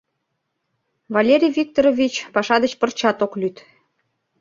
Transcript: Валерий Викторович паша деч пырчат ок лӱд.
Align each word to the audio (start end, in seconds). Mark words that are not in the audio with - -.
Валерий 1.15 1.53
Викторович 1.57 2.15
паша 2.33 2.55
деч 2.63 2.73
пырчат 2.79 3.17
ок 3.25 3.33
лӱд. 3.41 3.57